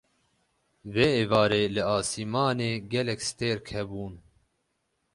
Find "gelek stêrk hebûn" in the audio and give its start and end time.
2.93-4.13